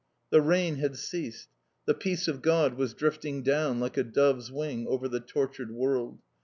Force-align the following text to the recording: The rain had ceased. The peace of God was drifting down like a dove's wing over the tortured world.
The 0.31 0.41
rain 0.41 0.77
had 0.77 0.95
ceased. 0.97 1.49
The 1.85 1.93
peace 1.93 2.27
of 2.27 2.41
God 2.41 2.73
was 2.73 2.95
drifting 2.95 3.43
down 3.43 3.79
like 3.79 3.97
a 3.97 4.03
dove's 4.03 4.51
wing 4.51 4.87
over 4.87 5.07
the 5.07 5.19
tortured 5.19 5.69
world. 5.69 6.17